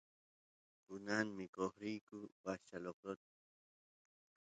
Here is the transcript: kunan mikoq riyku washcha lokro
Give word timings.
kunan 0.85 1.27
mikoq 1.37 1.73
riyku 1.83 2.17
washcha 2.45 2.77
lokro 2.85 3.13